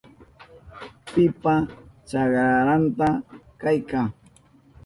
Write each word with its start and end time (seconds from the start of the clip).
¿Pipa 1.13 1.55
chakranta 2.09 3.07
kayka? 3.61 4.01